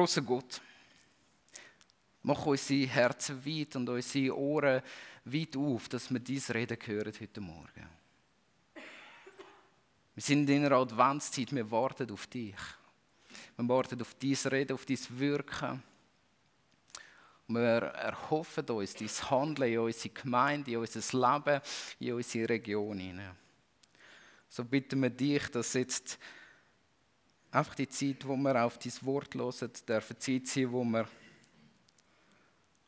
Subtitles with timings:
[0.00, 0.62] Großer Gott,
[2.22, 4.80] mach unsere Herzen weit und unsere Ohren
[5.26, 7.86] weit auf, dass wir dies Reden hören heute Morgen.
[10.14, 12.56] Wir sind in einer Adventszeit, wir warten auf dich.
[13.58, 15.82] Wir warten auf dein Reden, auf dein Wirken.
[17.48, 21.60] Wir erhoffen uns dein Handeln in unsere Gemeinde, in unser Leben,
[21.98, 23.20] in unsere Region.
[24.48, 26.18] So bitten wir dich, dass jetzt
[27.50, 31.08] einfach die Zeit, wo wir auf dein Wort hören, darf eine Zeit sein, wo wir,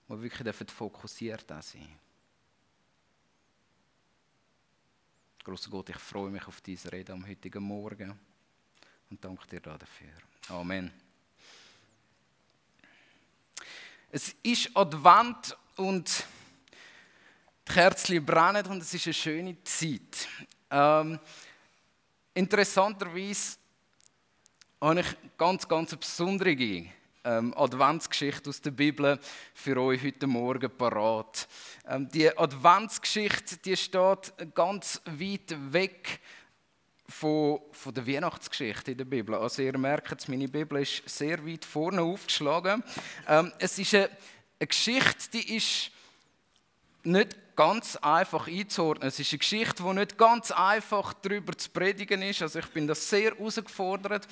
[0.08, 1.98] wo wir wirklich fokussiert sein
[5.44, 8.16] Großer Gott, ich freue mich auf diese Rede am heutigen Morgen
[9.10, 10.12] und danke dir dafür.
[10.48, 10.92] Amen.
[14.08, 16.24] Es ist Advent und
[17.66, 20.28] die Kerzen brennen und es ist eine schöne Zeit.
[20.70, 21.18] Ähm,
[22.34, 23.56] interessanterweise
[24.82, 25.06] habe ich
[25.38, 26.56] ganz, ganz eine besondere
[27.24, 29.16] ähm, Adventsgeschichte aus der Bibel
[29.54, 31.46] für euch heute Morgen parat.
[31.88, 36.18] Ähm, die Adventsgeschichte die steht ganz weit weg
[37.06, 39.36] von, von der Weihnachtsgeschichte in der Bibel.
[39.36, 42.82] Also ihr merkt, meine Bibel ist sehr weit vorne aufgeschlagen.
[43.28, 44.10] Ähm, es ist eine,
[44.58, 45.92] eine Geschichte, die ist
[47.04, 49.08] nicht ganz einfach einzuordnen.
[49.08, 52.42] Es ist eine Geschichte, die nicht ganz einfach darüber zu predigen ist.
[52.42, 54.26] Also ich bin da sehr herausgefordert.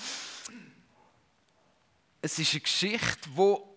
[2.22, 3.70] Es ist eine Geschichte, wo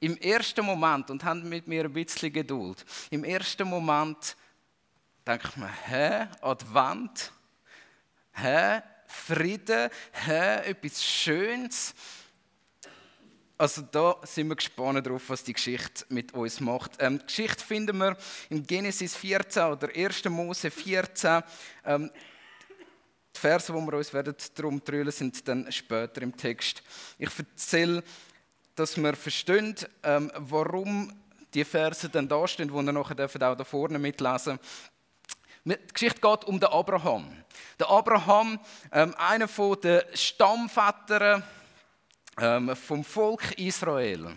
[0.00, 4.36] im ersten Moment, und haben mit mir ein bisschen Geduld, im ersten Moment
[5.26, 7.32] denkt man, hä, Advent,
[8.32, 11.94] hä, Frieden, hä, etwas Schönes.
[13.60, 16.92] Also da sind wir gespannt darauf, was die Geschichte mit uns macht.
[16.98, 18.16] Ähm, die Geschichte finden wir
[18.48, 20.24] in Genesis 14 oder 1.
[20.30, 21.42] Mose 14.
[21.84, 22.10] Ähm,
[23.36, 26.82] die Verse, wo wir uns werden darum drüllen, sind dann später im Text.
[27.18, 28.02] Ich erzähle,
[28.74, 31.12] dass wir verstehen, ähm, warum
[31.52, 34.58] die Verse dann da stehen, die wir nachher auch da vorne mitlesen
[35.64, 37.36] die Geschichte geht um den Abraham.
[37.78, 38.58] Der Abraham,
[38.92, 41.42] ähm, einer der Stammväter
[42.40, 44.34] ähm, vom Volk Israel.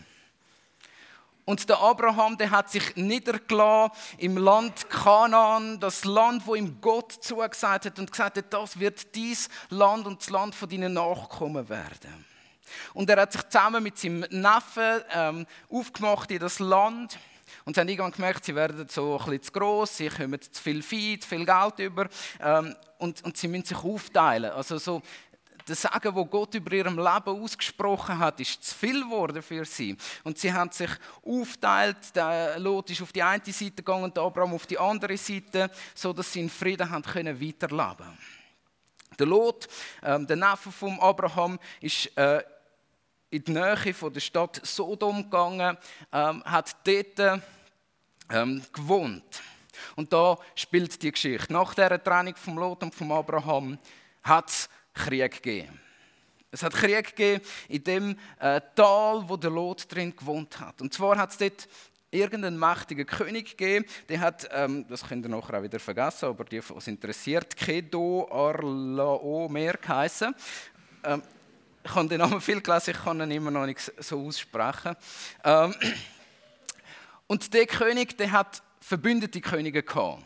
[1.45, 7.11] Und der Abraham, der hat sich niedergelassen im Land Kanaan, das Land, wo ihm Gott
[7.11, 11.67] zugesagt hat und gesagt hat, das wird dies Land und das Land von deinen Nachkommen
[11.67, 12.25] werden.
[12.93, 17.19] Und er hat sich zusammen mit seinem Neffen ähm, aufgemacht in das Land.
[17.65, 20.61] Und sie haben irgendwann gemerkt, sie werden so ein bisschen zu gross, sie kommen zu
[20.61, 22.07] viel Vieh, zu viel Geld über.
[22.39, 24.51] Ähm, und, und sie müssen sich aufteilen.
[24.51, 25.01] Also so
[25.65, 29.95] das Sagen, wo Gott über ihrem Leben ausgesprochen hat, ist zu viel geworden für sie.
[30.23, 30.89] Und sie haben sich
[31.25, 32.15] aufteilt.
[32.15, 36.13] Der Lot ist auf die eine Seite gegangen und Abraham auf die andere Seite, so
[36.13, 38.17] dass sie in Frieden haben können weiterleben.
[39.17, 39.67] Der Lot,
[40.01, 42.43] ähm, der Neffe von Abraham, ist äh,
[43.29, 45.77] in die Nähe von der Stadt Sodom gegangen,
[46.11, 47.41] ähm, hat dort
[48.29, 49.41] ähm, gewohnt.
[49.95, 51.51] Und da spielt die Geschichte.
[51.51, 53.77] Nach der Trennung vom Lot und vom Abraham
[54.23, 55.79] hat Krieg gegeben.
[56.51, 60.81] Es hat Krieg gegeben in dem äh, Tal, wo der Lot drin gewohnt hat.
[60.81, 61.67] Und zwar hat es dort
[62.13, 66.45] irgendeinen mächtigen König gegeben, der hat, ähm, das könnt ihr nachher auch wieder vergessen, aber
[66.45, 70.35] die, was interessiert, Kedo Arlao mehr geheißen.
[71.03, 71.23] Ähm,
[71.83, 74.95] ich habe den Namen viel gelesen, ich kann ihn immer noch nicht so aussprechen.
[75.43, 75.73] Ähm,
[77.27, 80.23] und der König, der hat verbündete Könige gehabt.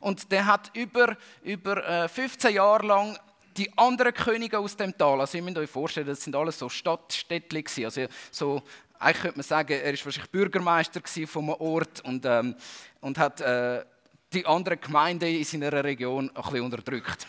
[0.00, 3.18] Und der hat über, über 15 äh, Jahre lang
[3.56, 6.68] die anderen Könige aus dem Tal, also ihr müsst euch vorstellen, das sind alles so
[6.68, 8.62] Stadtstädtchen also so,
[8.98, 12.54] eigentlich könnte man sagen, er war wahrscheinlich Bürgermeister von einem Ort und, ähm,
[13.00, 13.84] und hat äh,
[14.32, 17.26] die anderen Gemeinden in seiner Region ein bisschen unterdrückt.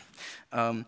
[0.52, 0.86] Ähm,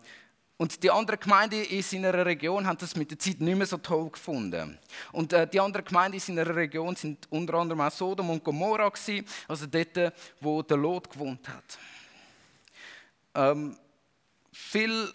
[0.56, 3.78] und die anderen Gemeinden in seiner Region haben das mit der Zeit nicht mehr so
[3.78, 4.78] toll gefunden.
[5.12, 8.90] Und äh, die anderen Gemeinden in seiner Region sind unter anderem auch Sodom und Gomorra
[8.90, 11.78] gewesen, also dort, wo der Lot gewohnt hat.
[13.34, 13.74] Ähm,
[14.52, 15.10] viel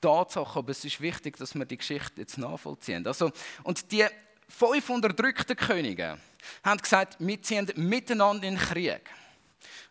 [0.00, 3.06] Tatsache, aber es ist wichtig, dass wir die Geschichte jetzt nachvollziehen.
[3.06, 3.30] Also,
[3.62, 4.06] und die
[4.48, 6.18] fünf unterdrückten Könige
[6.64, 9.10] haben gesagt, wir ziehen miteinander in den Krieg.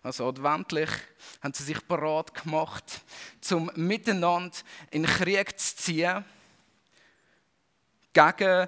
[0.03, 0.89] Also adventlich
[1.41, 3.01] haben sie sich parat gemacht,
[3.51, 4.55] um miteinander
[4.91, 6.23] in den Krieg zu ziehen
[8.13, 8.67] gegen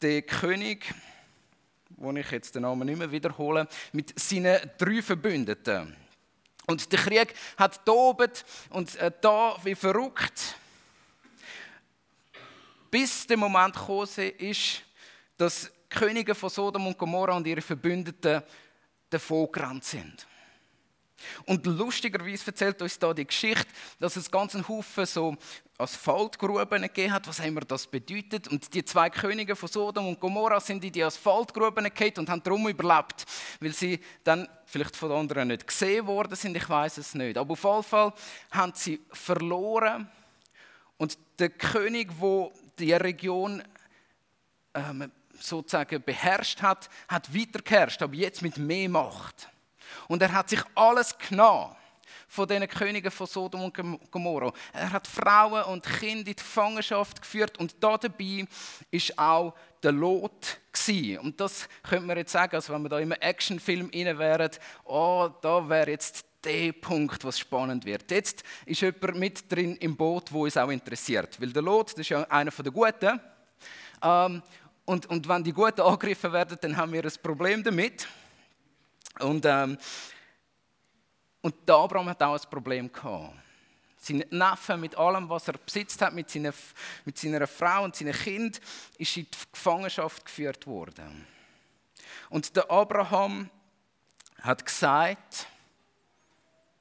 [0.00, 0.94] den König,
[1.90, 5.96] wo ich jetzt den Namen nicht mehr wiederhole, mit seinen drei Verbündeten.
[6.66, 10.56] Und der Krieg hat tobet und äh, da wie verrückt,
[12.90, 14.06] bis der Moment gekommen
[14.38, 14.82] ist,
[15.36, 18.42] dass Könige von Sodom und Gomorra und ihre Verbündeten
[19.10, 20.26] davon gerannt sind.
[21.46, 23.66] Und lustigerweise erzählt uns da die Geschichte,
[23.98, 25.36] dass es ganz einen Haufen so
[25.78, 27.26] Asphaltgruben gegeben hat.
[27.26, 28.48] Was immer das bedeutet?
[28.48, 32.42] Und die zwei Könige von Sodom und Gomorra sind in die Asphaltgruben gekommen und haben
[32.42, 33.24] darum überlebt,
[33.60, 36.56] weil sie dann vielleicht von anderen nicht gesehen worden sind.
[36.56, 37.36] Ich weiß es nicht.
[37.36, 38.12] Aber auf jeden Fall
[38.50, 40.08] haben sie verloren.
[40.96, 43.62] Und der König, wo die Region
[44.74, 49.48] ähm, sozusagen beherrscht hat, hat weiter geherrscht, aber jetzt mit mehr Macht.
[50.12, 51.74] Und er hat sich alles genommen
[52.28, 54.52] von den Königen von Sodom und Gomorra.
[54.74, 58.44] Er hat Frauen und Kinder in die Gefangenschaft geführt und da dabei
[58.90, 61.18] ist auch der Lot gewesen.
[61.20, 64.50] Und das könnte man jetzt sagen, also wenn wir da im Actionfilm inne wären,
[64.84, 68.10] oh, da wäre jetzt der Punkt, was spannend wird.
[68.10, 72.00] Jetzt ist jemand mit drin im Boot, wo es auch interessiert, weil der Lot, das
[72.00, 73.18] ist ja einer der Guten.
[74.02, 74.42] Ähm,
[74.84, 78.06] und, und wenn die Guten angegriffen werden, dann haben wir ein Problem damit.
[79.20, 79.78] Und, ähm,
[81.42, 83.34] und der Abraham hat auch ein Problem gehabt.
[83.98, 86.52] Sein Neffe mit allem, was er besitzt hat, mit seiner,
[87.04, 88.60] mit seiner Frau und seinem Kind,
[88.98, 91.26] ist in die Gefangenschaft geführt worden.
[92.28, 93.48] Und der Abraham
[94.40, 95.46] hat gesagt,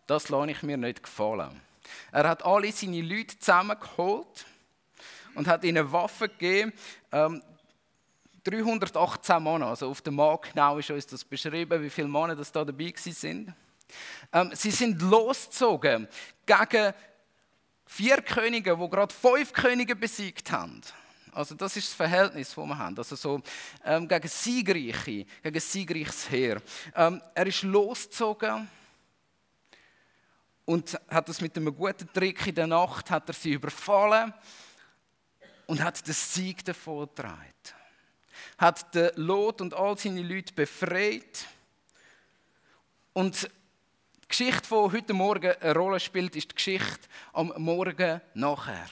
[0.07, 1.61] das lasse ich mir nicht gefallen.
[2.11, 4.45] Er hat alle seine Leute zusammengeholt
[5.35, 6.73] und hat ihnen Waffen gegeben.
[7.11, 7.43] Ähm,
[8.43, 12.51] 318 Männer, also auf dem Markt genau ist uns das beschrieben, wie viele Männer das
[12.51, 13.53] da dabei sind.
[14.31, 16.07] Ähm, sie sind losgezogen
[16.45, 16.93] gegen
[17.85, 20.81] vier Könige, wo gerade fünf Könige besiegt haben.
[21.33, 22.97] Also das ist das Verhältnis, das wir haben.
[22.97, 23.41] Also so
[23.85, 26.61] ähm, gegen Siegreiche, gegen siegreiches Heer.
[26.95, 28.67] Ähm, er ist losgezogen
[30.65, 34.33] und hat das mit einem guten Trick in der Nacht hat er sie überfallen
[35.67, 37.51] und hat den Sieg davon getragen
[38.57, 41.45] hat den Lot und all seine Leute befreit.
[43.13, 43.49] Und
[44.23, 48.87] die Geschichte, die heute Morgen eine Rolle spielt, ist die Geschichte am Morgen nachher.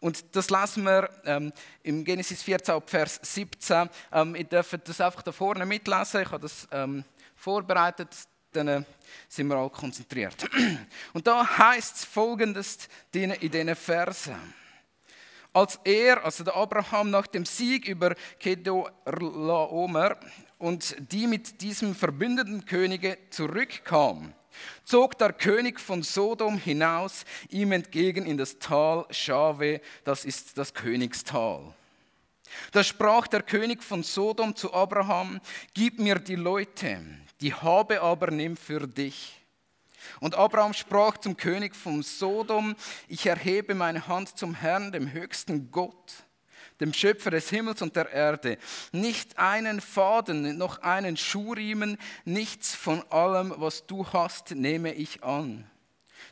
[0.00, 3.88] Und das lesen wir ähm, im Genesis 14, Vers 17.
[4.12, 6.20] Ähm, ihr dürft das einfach da vorne mitlesen.
[6.20, 7.04] Ich habe das ähm,
[7.34, 8.10] vorbereitet.
[8.52, 8.82] Dann äh,
[9.28, 10.46] sind wir alle konzentriert.
[11.14, 14.63] Und da heißt es folgendes in diesen Versen
[15.54, 20.18] als er, also der Abraham, nach dem Sieg über Kedorlaomer
[20.58, 24.34] und die mit diesem verbündeten Könige zurückkam,
[24.84, 30.74] zog der König von Sodom hinaus ihm entgegen in das Tal Schave, das ist das
[30.74, 31.72] Königstal.
[32.72, 35.40] Da sprach der König von Sodom zu Abraham,
[35.72, 37.00] gib mir die Leute,
[37.40, 39.43] die Habe aber nimm für dich.
[40.20, 42.74] Und Abraham sprach zum König von Sodom,
[43.08, 46.14] ich erhebe meine Hand zum Herrn, dem höchsten Gott,
[46.80, 48.58] dem Schöpfer des Himmels und der Erde.
[48.92, 55.68] Nicht einen Faden, noch einen Schuhriemen, nichts von allem, was du hast, nehme ich an.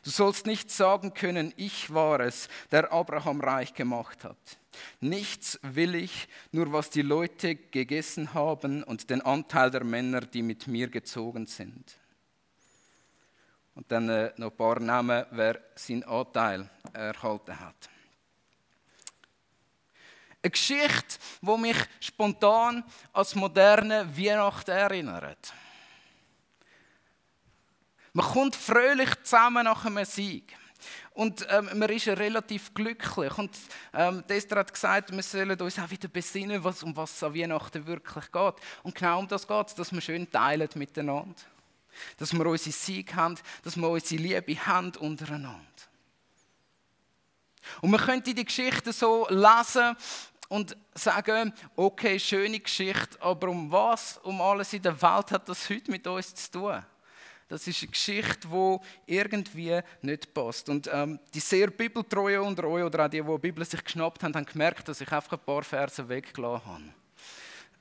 [0.03, 4.37] Du sollst nicht sagen können, ich war es, der Abraham reich gemacht hat.
[4.99, 10.41] Nichts will ich, nur was die Leute gegessen haben und den Anteil der Männer, die
[10.41, 11.97] mit mir gezogen sind.
[13.75, 17.89] Und dann äh, noch ein paar Namen, wer seinen Anteil erhalten hat.
[20.43, 25.53] Eine Geschichte, die mich spontan als moderne Weihnachten erinnert.
[28.11, 30.55] Man kommt fröhlich zusammen nach einem Sieg.
[31.13, 33.37] Und ähm, man ist relativ glücklich.
[33.37, 33.57] Und
[33.93, 37.35] ähm, Esther hat gesagt, wir sollen uns auch wieder besinnen, was, um was es an
[37.35, 38.53] Weihnachten wirklich geht.
[38.83, 41.35] Und genau um das geht es, dass wir schön teilen miteinander.
[42.17, 45.59] Dass wir unsere Sieg haben, dass wir unsere Liebe haben untereinander.
[47.81, 49.95] Und man könnte die Geschichte so lesen
[50.49, 55.69] und sagen, okay, schöne Geschichte, aber um was, um alles in der Welt hat das
[55.69, 56.83] heute mit uns zu tun?
[57.47, 60.69] Das ist eine Geschichte, die irgendwie nicht passt.
[60.69, 64.23] Und ähm, die sehr Bibeltreue unter euch oder auch die, die die Bibel sich geschnappt
[64.23, 66.93] haben, haben gemerkt, dass ich einfach ein paar Verse weggelassen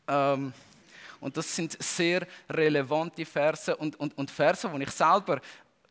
[0.06, 0.34] habe.
[0.34, 0.52] Ähm,
[1.22, 5.40] und das sind sehr relevante Verse und, und, und Verse, die ich selber,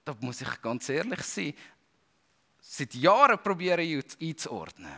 [0.04, 1.54] da muss ich ganz ehrlich sein,
[2.60, 4.92] seit Jahren probiere einzuordnen.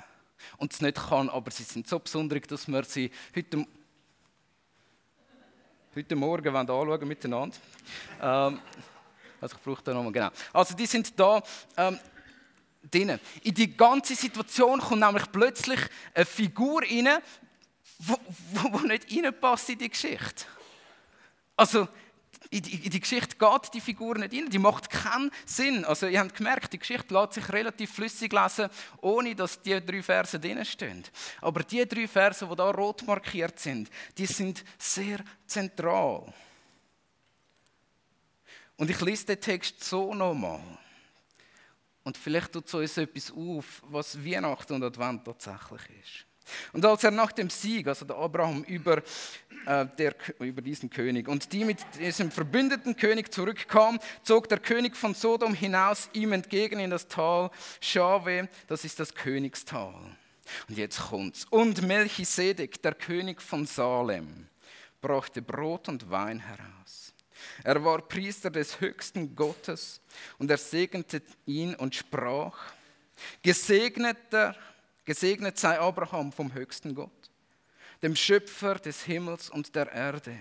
[0.58, 3.64] Und es nicht kann, aber sie sind so besonders, dass wir sie heute,
[5.96, 7.56] heute Morgen anschauen miteinander.
[8.20, 8.60] ähm,
[9.40, 10.30] also ich brauche da nochmal, genau.
[10.52, 11.44] Also die sind da
[11.78, 12.00] ähm,
[12.90, 13.20] drin.
[13.44, 15.80] In die ganze Situation kommt nämlich plötzlich
[16.16, 17.22] eine Figur rein,
[18.00, 20.46] wo nicht reinpasst in die Geschichte.
[21.56, 21.88] Also,
[22.50, 25.86] in die, in die, Geschichte geht die Figur nicht rein, die macht keinen Sinn.
[25.86, 28.70] Also, ihr habt gemerkt, die Geschichte lässt sich relativ flüssig lesen,
[29.02, 31.04] ohne dass die drei Verse drin stehen.
[31.42, 36.32] Aber die drei Verse, die da rot markiert sind, die sind sehr zentral.
[38.78, 40.62] Und ich lese den Text so nochmal.
[42.04, 46.26] Und vielleicht tut uns etwas auf, was Weihnachten und Advent tatsächlich ist.
[46.74, 48.98] Und als er nach dem Sieg, also der Abraham über,
[49.66, 54.96] äh, der, über diesen König und die mit diesem verbündeten König zurückkam, zog der König
[54.96, 59.96] von Sodom hinaus ihm entgegen in das Tal Schave, das ist das Königstal.
[60.68, 61.46] Und jetzt kommt's.
[61.50, 64.48] Und Melchisedek, der König von Salem,
[65.02, 67.14] brachte Brot und Wein heraus.
[67.64, 70.02] Er war Priester des höchsten Gottes
[70.38, 72.58] und er segnete ihn und sprach:
[73.42, 74.56] Gesegneter
[75.06, 77.30] Gesegnet sei Abraham vom höchsten Gott,
[78.02, 80.38] dem Schöpfer des Himmels und der Erde.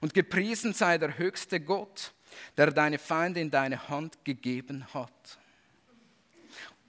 [0.00, 2.12] Und gepriesen sei der höchste Gott,
[2.56, 5.38] der deine Feinde in deine Hand gegeben hat.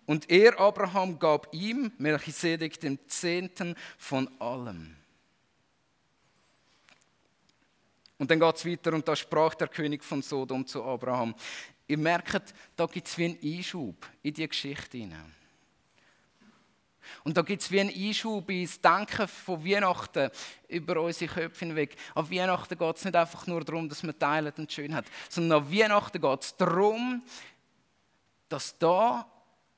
[0.06, 4.96] Und er, Abraham, gab ihm, Melchisedek, den Zehnten von allem.
[8.18, 11.34] Und dann geht es weiter und da sprach der König von Sodom zu Abraham.
[11.88, 15.41] Ihr merkt, da gibt es wie einen Einschub in die Geschichte hinein.
[17.24, 20.30] Und da gibt es wie einen Einschub ins Denken von Weihnachten
[20.68, 21.96] über unsere Köpfe hinweg.
[22.16, 25.64] An Weihnachten geht es nicht einfach nur darum, dass man teilt und schön hat, sondern
[25.64, 27.24] an Weihnachten geht es darum,
[28.50, 29.26] dass da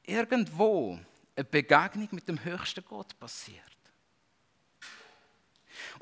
[0.03, 0.99] irgendwo
[1.35, 3.72] eine Begegnung mit dem höchsten Gott passiert.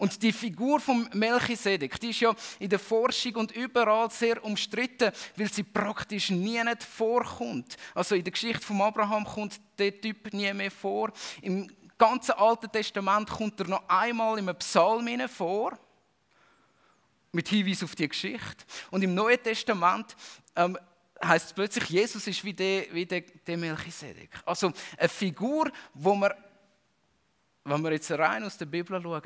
[0.01, 5.11] Und die Figur von Melchisedek, die ist ja in der Forschung und überall sehr umstritten,
[5.35, 7.77] weil sie praktisch nie nicht vorkommt.
[7.93, 11.11] Also in der Geschichte von Abraham kommt der Typ nie mehr vor.
[11.43, 15.77] Im ganzen Alten Testament kommt er noch einmal im Psalm vor
[17.31, 18.65] mit Hinweis auf die Geschichte.
[18.89, 20.15] Und im Neuen Testament
[20.55, 20.79] ähm,
[21.23, 24.31] heißt es plötzlich, Jesus ist wie der, wie der, der Melchisedek.
[24.47, 26.33] Also eine Figur, wo man,
[27.65, 29.21] wenn wir jetzt rein aus der Bibel schauen,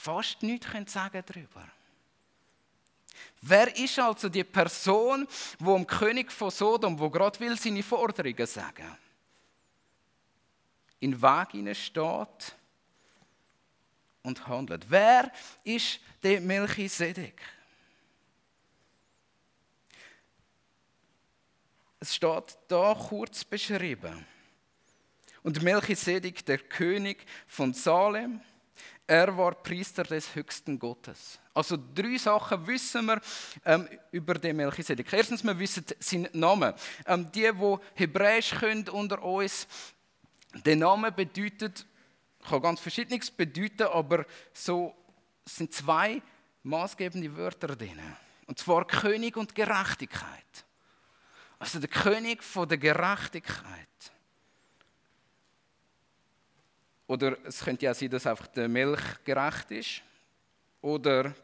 [0.00, 1.68] fast nichts sagen darüber.
[3.42, 5.26] Wer ist also die Person,
[5.58, 8.96] wo dem König von Sodom, wo gerade will seine Forderungen sagen,
[11.00, 12.54] in Weg steht
[14.22, 14.86] und handelt?
[14.88, 15.30] Wer
[15.64, 17.40] ist der Melchisedek?
[21.98, 24.26] Es steht da kurz beschrieben.
[25.42, 28.40] Und Melchisedek, der König von Salem,
[29.10, 31.40] er war Priester des höchsten Gottes.
[31.52, 33.20] Also drei Sachen wissen wir
[33.64, 35.12] ähm, über den Melchisedek.
[35.12, 36.72] Erstens, wir wissen seinen Namen.
[37.06, 39.66] Ähm, die, die Hebräisch können unter uns,
[40.64, 41.84] der Name bedeutet,
[42.48, 44.24] kann ganz verschiedenes bedeuten, aber
[44.54, 44.94] so
[45.44, 46.22] sind zwei
[46.62, 47.98] maßgebende Wörter drin.
[48.46, 50.64] Und zwar König und Gerechtigkeit.
[51.58, 53.88] Also der König von der Gerechtigkeit.
[57.10, 60.00] Oder es könnte ja sein, dass einfach der Milch gerecht ist.
[60.80, 61.34] Oder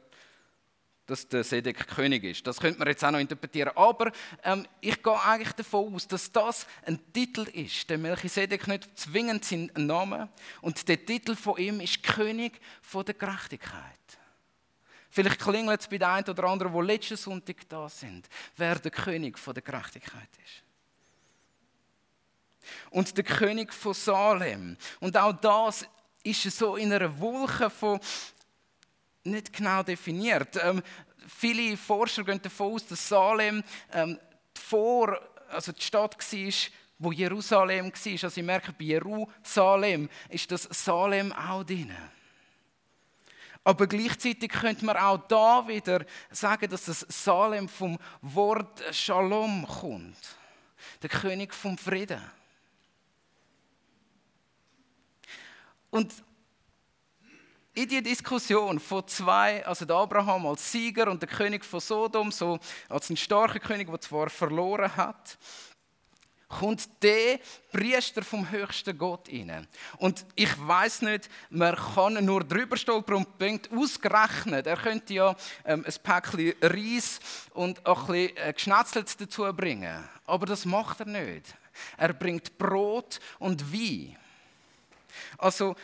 [1.07, 2.47] dass der Sedek König ist.
[2.47, 3.73] Das könnte man jetzt auch noch interpretieren.
[3.75, 4.13] Aber
[4.45, 7.91] ähm, ich gehe eigentlich davon aus, dass das ein Titel ist.
[7.91, 10.29] Der Melchisedek nicht zwingend sein Name.
[10.61, 13.83] Und der Titel von ihm ist König von der Gerechtigkeit.
[15.11, 18.93] Vielleicht klingelt es bei den einen oder anderen, die letzten Sonntag da sind, wer der
[18.93, 20.66] König von der Gerechtigkeit ist
[22.91, 24.77] und der König von Salem.
[25.01, 25.87] Und auch das
[26.23, 28.01] ist so in einer Wolke von
[29.25, 30.57] nicht genau definiert.
[30.63, 30.83] Ähm,
[31.27, 34.19] viele Forscher gehen davon aus, dass Salem ähm,
[34.55, 36.53] vor, also die Stadt war,
[36.99, 38.13] wo Jerusalem war.
[38.13, 41.95] Also ich merke, bei Jerusalem ist das Salem auch drin.
[43.65, 50.17] Aber gleichzeitig könnte man auch da wieder sagen, dass das Salem vom Wort Shalom kommt.
[51.03, 52.23] Der König vom Frieden.
[55.97, 56.13] Und
[57.73, 62.31] in die Diskussion von zwei, also der Abraham als Sieger und der König von Sodom,
[62.31, 62.59] so
[62.91, 65.39] als ein starker König, der zwar verloren hat,
[66.49, 67.41] kommt der
[67.73, 69.67] Priester vom höchsten Gott rein.
[69.97, 75.35] Und ich weiß nicht, man kann nur drüber stolpern und denkt, ausgerechnet, er könnte ja
[75.65, 77.21] ähm, ein Päckchen Reis
[77.55, 80.07] und auch ein bisschen äh, Geschnetzelt dazu bringen.
[80.27, 81.55] Aber das macht er nicht.
[81.97, 84.19] Er bringt Brot und Wein.
[85.39, 85.77] Also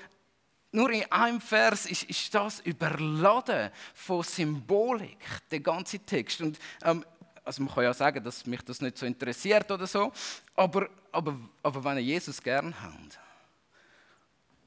[0.72, 5.18] nur in einem Vers ist, ist das überladen von Symbolik,
[5.50, 6.40] der ganze Text.
[6.40, 7.04] Und, ähm,
[7.44, 10.12] also man kann ja sagen, dass mich das nicht so interessiert oder so,
[10.54, 13.18] aber, aber, aber wenn ihr Jesus gern habt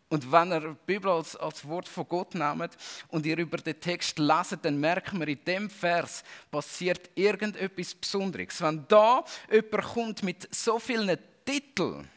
[0.09, 3.79] und wenn ihr die Bibel als, als Wort von Gott nehmt und ihr über den
[3.79, 8.61] Text leset, dann merkt man, in dem Vers passiert irgendetwas Besonderes.
[8.61, 12.07] Wenn da jemand kommt mit so vielen Titeln,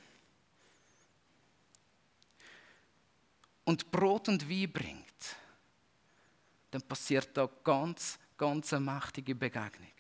[3.68, 5.36] und Brot und Wein bringt,
[6.70, 9.92] dann passiert da ganz ganz mächtige Begegnung.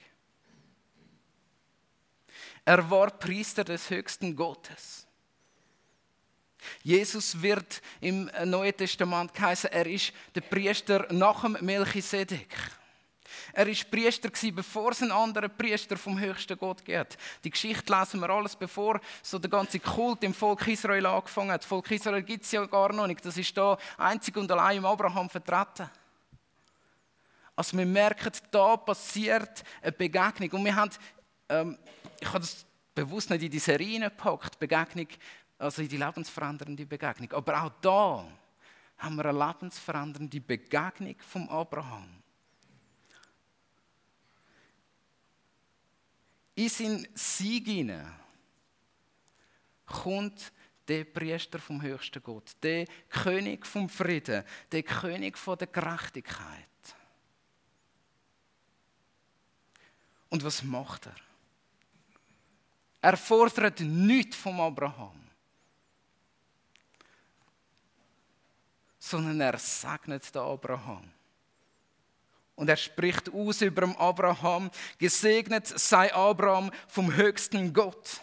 [2.64, 5.06] Er war Priester des höchsten Gottes.
[6.82, 12.54] Jesus wird im Neuen Testament geheißen, er ist der Priester nach dem Melchisedek.
[13.52, 17.18] Er war Priester, bevor es einen anderen Priester vom höchsten Gott gibt.
[17.44, 21.62] Die Geschichte lesen wir alles, bevor so der ganze Kult im Volk Israel angefangen hat.
[21.62, 23.24] Das Volk Israel gibt es ja gar noch nicht.
[23.24, 25.90] Das ist da einzig und allein im Abraham vertreten.
[27.58, 30.50] Also wir merken, da passiert eine Begegnung.
[30.52, 30.92] Und wir haben,
[31.48, 31.76] ähm,
[32.20, 35.08] ich habe das bewusst nicht in die Serie gepackt, Begegnung,
[35.58, 37.32] also in die lebensverändernde Begegnung.
[37.32, 38.24] Aber auch da
[38.98, 42.17] haben wir eine lebensverändernde Begegnung vom Abraham.
[46.58, 48.12] In seinen Sieg hinein
[49.86, 50.52] kommt
[50.88, 56.66] der Priester vom höchsten Gott, der König vom Frieden, der König von der Gerechtigkeit.
[60.30, 61.14] Und was macht er?
[63.02, 65.30] Er fordert nichts vom Abraham,
[68.98, 71.08] sondern er segnet den Abraham.
[72.58, 78.20] Und er spricht aus über Abraham, gesegnet sei Abraham vom höchsten Gott,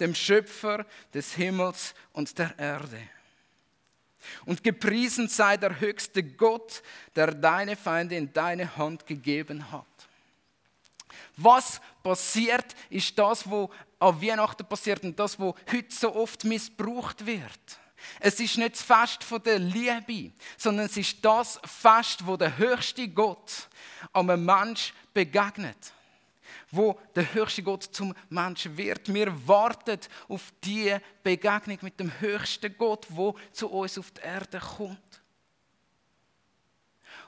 [0.00, 2.98] dem Schöpfer des Himmels und der Erde.
[4.46, 6.82] Und gepriesen sei der höchste Gott,
[7.14, 9.84] der deine Feinde in deine Hand gegeben hat.
[11.36, 13.68] Was passiert, ist das, was
[13.98, 17.78] an Weihnachten passiert und das, was heute so oft missbraucht wird.
[18.20, 23.08] Es ist nicht das Fest der Liebe, sondern es ist das Fest, wo der höchste
[23.08, 23.68] Gott
[24.12, 25.92] einem Mensch begegnet.
[26.70, 29.12] Wo der höchste Gott zum Menschen wird.
[29.12, 34.58] Wir warten auf die Begegnung mit dem höchsten Gott, wo zu uns auf die Erde
[34.58, 35.22] kommt.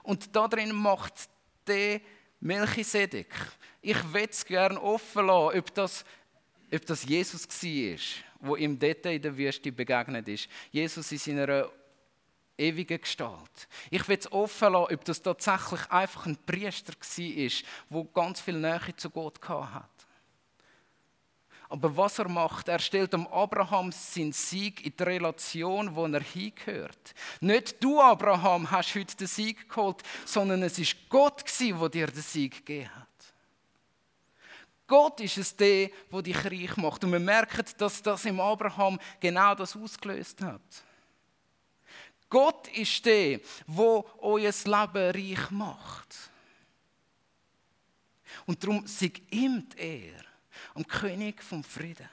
[0.03, 1.29] Und darin macht
[1.66, 2.01] der
[2.40, 3.33] Melchisedek.
[3.81, 6.05] Ich will es gerne offen lassen, ob das,
[6.73, 7.99] ob das Jesus war
[8.40, 10.48] wo ihm dort in der Wüste begegnet ist.
[10.70, 11.70] Jesus in seiner
[12.57, 13.68] ewigen Gestalt.
[13.90, 18.59] Ich will es offen lassen, ob das tatsächlich einfach ein Priester war, der ganz viel
[18.59, 19.90] Nähe zu Gott hat.
[21.70, 26.22] Aber was er macht, er stellt dem Abraham seinen Sieg in die Relation, wo er
[26.22, 27.14] hingehört.
[27.40, 32.22] Nicht du, Abraham, hast heute den Sieg geholt, sondern es ist Gott, der dir den
[32.22, 33.08] Sieg gegeben hat.
[34.88, 37.05] Gott ist es der, der dich reich macht.
[37.05, 40.62] Und wir merken, dass das im Abraham genau das ausgelöst hat.
[42.31, 46.31] Gott ist der, der euer Leben reich macht.
[48.46, 50.24] Und darum sieg ihm er
[50.74, 52.09] am König vom Frieden.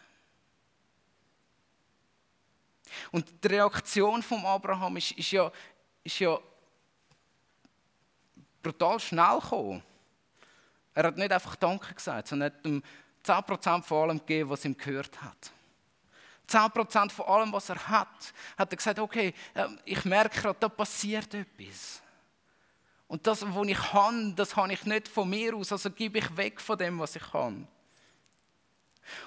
[3.12, 5.50] Und die Reaktion von Abraham ist, ist, ja,
[6.04, 6.38] ist ja
[8.62, 9.84] brutal schnell gekommen.
[10.96, 12.82] Er hat nicht einfach Danke gesagt, sondern hat ihm
[13.26, 15.52] 10% von allem gegeben, was ihm gehört hat.
[16.50, 20.70] 10% von allem, was er hat, hat er gesagt, okay, ähm, ich merke gerade, da
[20.70, 22.02] passiert etwas.
[23.08, 26.38] Und das, was ich kann, das habe ich nicht von mir aus, also gebe ich
[26.38, 27.68] weg von dem, was ich kann.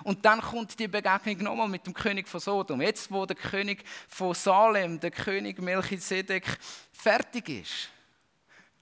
[0.03, 2.81] Und dann kommt die Begegnung nochmal mit dem König von Sodom.
[2.81, 6.59] Jetzt, wo der König von Salem, der König Melchisedek,
[6.93, 7.91] fertig ist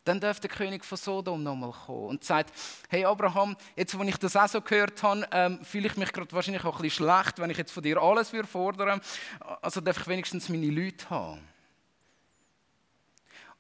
[0.07, 2.53] dann darf der König von Sodom nochmal kommen und sagt,
[2.89, 6.33] hey Abraham, jetzt wo ich das auch so gehört habe, ähm, fühle ich mich gerade
[6.33, 8.49] wahrscheinlich auch ein bisschen schlecht, wenn ich jetzt von dir alles würde
[9.61, 11.41] Also darf ich wenigstens meine Leute haben.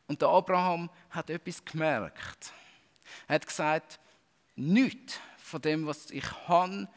[0.06, 2.52] Und der Abraham hat etwas gemerkt.
[3.26, 3.98] Er hat gesagt,
[4.54, 6.88] nichts von dem, was ich habe,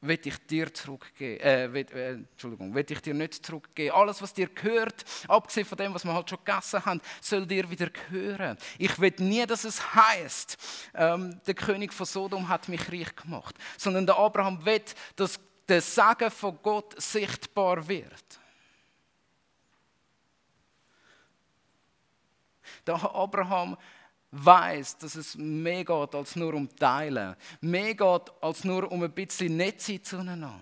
[0.00, 3.94] will ich dir zurückgeben, äh, will, äh, Entschuldigung, will ich dir nicht zurückgeben.
[3.94, 7.70] Alles, was dir gehört, abgesehen von dem, was wir halt schon gegessen haben, soll dir
[7.70, 8.56] wieder gehören.
[8.78, 10.56] Ich will nie, dass es heißt,
[10.94, 14.82] ähm, der König von Sodom hat mich reich gemacht, sondern der Abraham will,
[15.16, 18.40] dass der Segen von Gott sichtbar wird.
[22.86, 23.76] Der Abraham
[24.32, 29.12] weiß, dass es mehr geht als nur um Teilen, mehr geht als nur um ein
[29.12, 30.60] bisschen nett zueinander.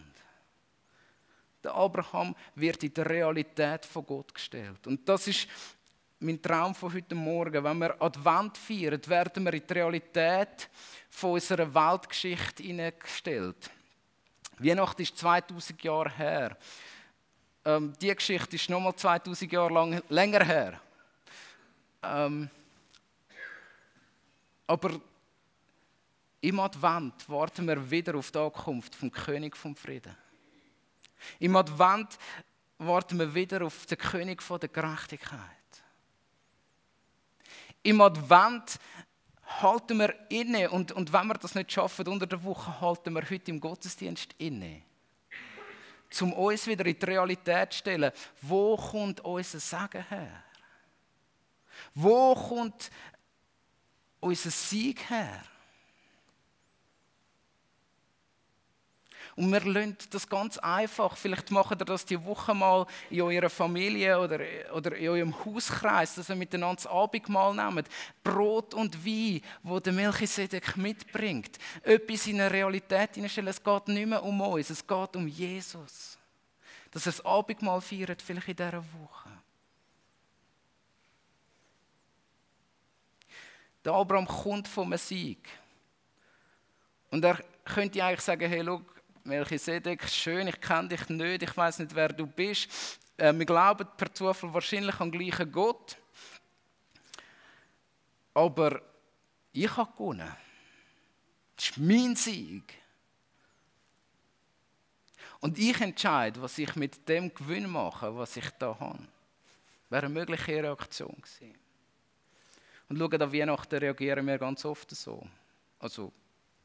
[1.62, 4.86] Der Abraham wird in der Realität von Gott gestellt.
[4.86, 5.48] Und das ist
[6.20, 7.62] mein Traum von heute Morgen.
[7.62, 10.68] Wenn wir Advent feiern, werden wir in die Realität
[11.10, 13.70] von unserer Weltgeschichte hineingestellt.
[14.58, 16.56] Weihnachten ist 2000 Jahre her.
[17.64, 20.80] Ähm, die Geschichte ist nochmal 2000 Jahre lang, länger her.
[22.02, 22.50] Ähm,
[24.68, 25.00] aber
[26.40, 30.16] im Advent warten wir wieder auf die Ankunft vom König vom Frieden.
[31.40, 32.16] Im Advent
[32.78, 35.40] warten wir wieder auf den König von der Gerechtigkeit.
[37.82, 38.78] Im Advent
[39.62, 43.22] halten wir inne und, und wenn wir das nicht schaffen unter der Woche, halten wir
[43.28, 44.82] heute im Gottesdienst inne.
[46.20, 50.44] Um uns wieder in die Realität zu stellen, wo kommt unser Segen her?
[51.94, 52.90] Wo kommt
[54.20, 55.42] unser Sieg her?
[59.38, 61.16] Und wir lassen das ganz einfach.
[61.16, 64.40] Vielleicht macht ihr das die Woche mal in eurer Familie oder,
[64.74, 67.86] oder in eurem Hauskreis, dass ihr miteinander das Abendmahl nehmt.
[68.24, 71.56] Brot und Wein, wo der Melchisedek mitbringt.
[71.84, 73.50] Etwas in eine Realität hineinstellen.
[73.50, 76.18] Es geht nicht mehr um uns, es geht um Jesus.
[76.90, 79.37] Dass ihr das Abendmahl feiert, vielleicht in dieser Woche.
[83.84, 85.48] Der Abraham kommt vom Sieg.
[87.10, 88.82] Und er könnte eigentlich sagen, hey, schau,
[89.24, 92.98] Melchisedek, schön, ich kenne dich nicht, ich weiß nicht, wer du bist.
[93.16, 95.96] Äh, wir glauben per Zufall wahrscheinlich an den gleichen Gott.
[98.34, 98.80] Aber
[99.52, 100.36] ich habe gewonnen.
[101.56, 102.74] Das ist mein Sieg.
[105.40, 109.06] Und ich entscheide, was ich mit dem Gewinn mache, was ich da habe.
[109.88, 111.67] Wäre eine mögliche Reaktion gewesen.
[112.88, 115.26] Und schauen, an Weihnachten reagieren wir ganz oft so.
[115.78, 116.12] Also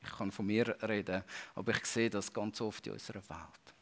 [0.01, 1.23] ich kann von mir reden,
[1.55, 3.73] aber ich sehe das ganz oft in unserer Welt.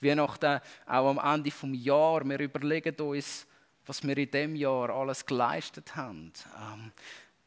[0.00, 3.46] Weihnachten, auch am Ende des Jahres, wir überlegen uns,
[3.86, 6.32] was wir in diesem Jahr alles geleistet haben.
[6.56, 6.92] Ähm,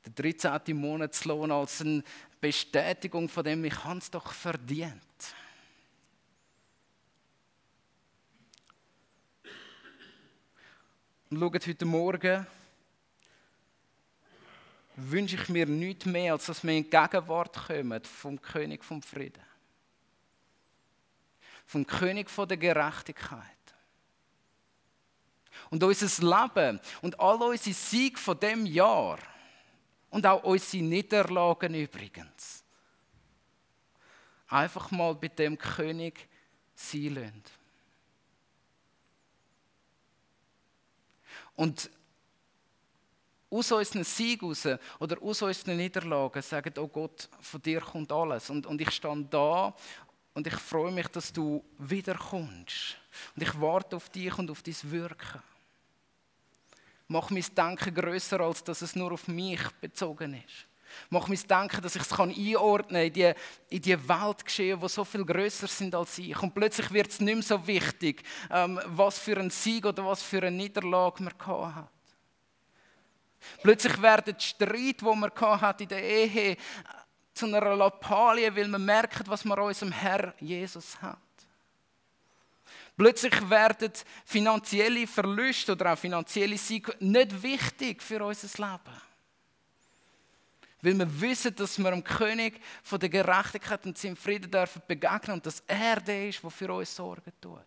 [0.06, 0.76] der 13.
[0.76, 2.04] Monatslohn als eine
[2.40, 5.02] Bestätigung von dem, ich habe es doch verdient.
[11.30, 12.46] Und schaut heute Morgen,
[14.96, 19.02] wünsche ich mir nichts mehr, als dass wir in die Gegenwart kommen vom König vom
[19.02, 19.44] Frieden.
[21.66, 23.42] Vom König von der Gerechtigkeit.
[25.70, 29.18] Und unser Leben und all unsere Siege von dem Jahr
[30.10, 32.64] und auch unsere Niederlagen übrigens
[34.54, 36.28] einfach mal bei dem König
[36.76, 37.44] sein lassen.
[41.56, 41.90] Und
[43.54, 44.68] aus unseren Sieg raus
[45.00, 48.50] oder aus unseren Niederlagen sagen, oh Gott, von dir kommt alles.
[48.50, 49.74] Und, und ich stand da
[50.34, 52.98] und ich freue mich, dass du wiederkommst.
[53.36, 55.42] Und ich warte auf dich und auf dein Wirken.
[57.08, 60.68] Mach mein Denken grösser, als dass es nur auf mich bezogen ist.
[61.10, 63.34] Mach mein Denken, dass ich es einordnen kann in die,
[63.70, 66.42] in die Welt geschehen, die so viel grösser sind als ich.
[66.42, 70.24] Und plötzlich wird es nicht mehr so wichtig, ähm, was für ein Sieg oder was
[70.24, 71.34] für eine Niederlage man
[71.76, 71.93] hat.
[73.62, 75.32] Plötzlich werden die Streit, die man
[75.80, 76.58] in der Ehe,
[77.34, 81.18] zu einer Lappalie, weil man merkt, was man an unserem Herr Jesus hat.
[82.96, 83.92] Plötzlich werden
[84.24, 89.02] finanzielle Verluste oder auch finanzielle Siege nicht wichtig für unser Leben.
[90.84, 95.38] Weil wir wissen, dass wir dem König von der Gerechtigkeit und seinem Frieden dürfen begegnen
[95.38, 97.66] und dass er der ist, der für uns Sorgen tut.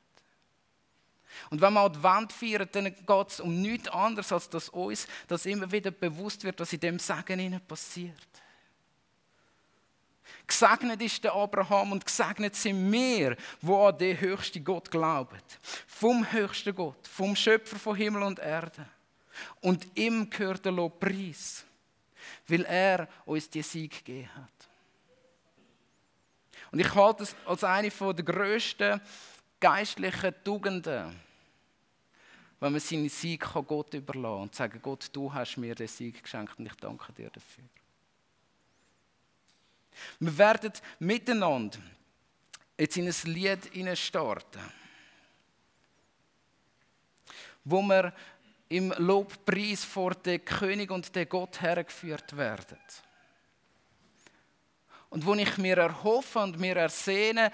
[1.51, 5.47] Und wenn wir Advent feiern, dann geht es um nichts anderes, als dass uns das
[5.47, 8.29] immer wieder bewusst wird, was in dem Segen ihnen passiert.
[10.47, 15.39] Gesegnet ist der Abraham und gesegnet sind wir, wo an den höchsten Gott glauben.
[15.87, 18.87] Vom höchsten Gott, vom Schöpfer von Himmel und Erde.
[19.61, 21.65] Und ihm gehört der Lobpreis,
[22.47, 24.51] weil er uns die Sieg gegeben hat.
[26.71, 29.01] Und ich halte es als eine der grössten
[29.61, 31.27] geistlichen Tugenden
[32.61, 36.23] wenn man seinen Sieg Gott überlassen kann und sagen, Gott, du hast mir den Sieg
[36.23, 37.65] geschenkt und ich danke dir dafür.
[40.21, 41.79] Wir werden miteinander
[42.79, 44.61] jetzt in ein Lied starten,
[47.65, 48.13] wo wir
[48.69, 52.79] im Lobpreis vor den König und den Gott hergeführt werden.
[55.09, 57.53] Und wo ich mir erhoffe und mir ersehne,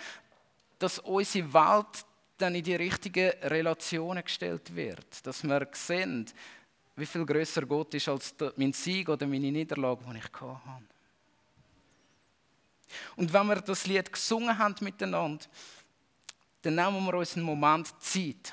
[0.83, 2.05] dass unsere Welt
[2.37, 5.25] dann in die richtigen Relationen gestellt wird.
[5.25, 6.29] Dass wir sehen,
[6.97, 10.83] wie viel größer Gott ist als mein Sieg oder meine Niederlage, die ich hatte.
[13.17, 15.45] Und wenn wir das Lied gesungen haben miteinander,
[16.63, 18.53] dann nehmen wir uns einen Moment Zeit.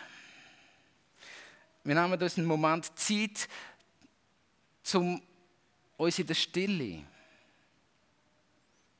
[1.83, 3.49] Wir nehmen uns einen Moment Zeit,
[4.93, 5.21] um
[5.97, 7.03] uns in der Stille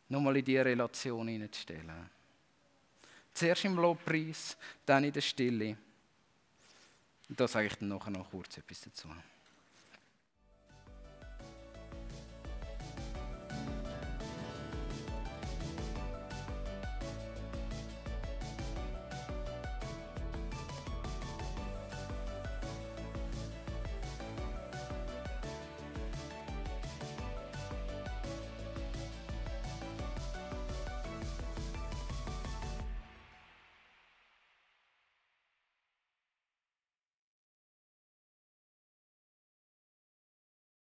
[0.10, 2.10] nochmal in diese Relation hineinzustellen.
[3.34, 5.78] Zuerst im Lobpreis, dann in der Stille.
[7.30, 9.10] Und da sage ich dann nachher noch kurz etwas dazu.